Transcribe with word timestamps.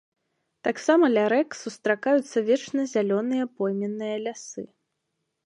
Таксама 0.67 1.09
ля 1.15 1.25
рэк 1.33 1.49
сустракаюцца 1.63 2.37
вечназялёныя 2.49 3.45
пойменныя 3.61 4.17
лясы. 4.27 4.63